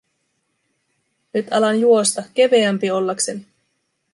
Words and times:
Nyt 1.33 1.47
alan 1.53 1.79
juosta, 1.79 2.23
keveämpi 2.33 2.91
ollakseni. 2.91 3.45